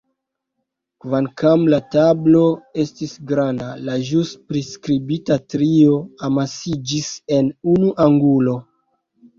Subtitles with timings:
[1.03, 2.41] Kvankam la tablo
[2.85, 8.61] estis granda, la ĵus priskribita trio amasiĝis en unu angulo.